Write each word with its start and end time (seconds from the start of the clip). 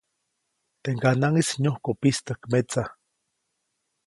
Teʼ 0.81 0.93
ŋganaʼŋis 0.97 1.49
nyujku 1.63 1.91
pistäjk 2.01 2.41
metsa. 2.51 2.83